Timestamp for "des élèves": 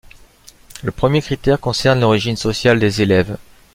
2.79-3.37